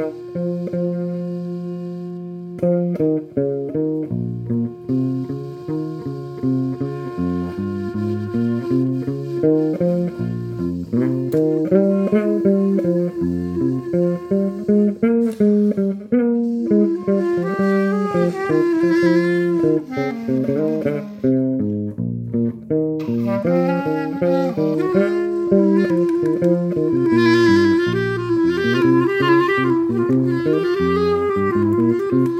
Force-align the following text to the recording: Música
Música 0.00 0.79